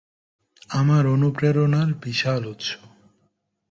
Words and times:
আমার 0.69 1.03
অনুপ্রেরণার 1.07 1.89
বিশাল 2.03 2.41
উৎস। 2.45 2.67